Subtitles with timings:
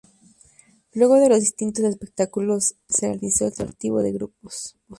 [0.93, 4.75] Luego de los distintos espectáculos se realizó el sorteo definitivo de grupos.